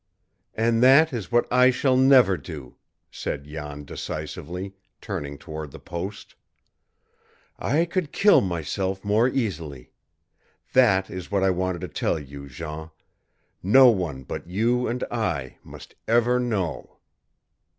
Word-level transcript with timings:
"And 0.55 0.81
that 0.81 1.13
is 1.13 1.31
what 1.31 1.45
I 1.53 1.69
shall 1.69 1.95
never 1.95 2.35
do," 2.35 2.75
said 3.11 3.43
Jan 3.43 3.85
decisively, 3.85 4.73
turning 4.99 5.37
toward 5.37 5.69
the 5.69 5.77
post. 5.79 6.33
"I 7.59 7.85
could 7.85 8.11
kill 8.11 8.41
myself 8.41 9.05
more 9.05 9.27
easily. 9.29 9.91
That 10.73 11.11
is 11.11 11.29
what 11.29 11.43
I 11.43 11.51
wanted 11.51 11.81
to 11.81 11.87
tell 11.87 12.17
you, 12.17 12.49
Jean. 12.49 12.89
No 13.61 13.89
one 13.89 14.23
but 14.23 14.47
you 14.49 14.87
and 14.87 15.03
I 15.11 15.59
must 15.63 15.93
ever 16.07 16.39
know!" 16.39 16.97